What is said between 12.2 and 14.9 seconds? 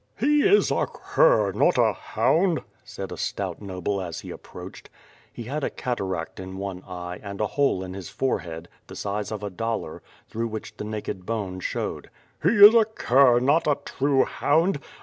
"He is a cur, not a true hound.